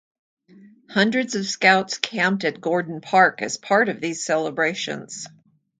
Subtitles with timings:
[0.89, 5.27] Hundreds of Scouts camped at Gordon Park as part of these celebrations.